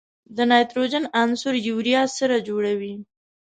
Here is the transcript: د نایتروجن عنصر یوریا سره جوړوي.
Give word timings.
د 0.35 0.37
نایتروجن 0.49 1.03
عنصر 1.21 1.53
یوریا 1.67 2.01
سره 2.17 2.35
جوړوي. 2.47 2.93